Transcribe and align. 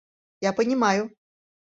Я 0.41 0.51
понимаю. 0.53 1.15